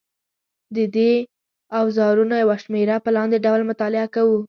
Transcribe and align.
د 0.75 0.77
دې 0.95 1.11
اوزارونو 1.79 2.33
یوه 2.43 2.57
شمېره 2.63 2.95
په 3.05 3.09
لاندې 3.17 3.43
ډول 3.45 3.61
مطالعه 3.71 4.07
کوو. 4.15 4.37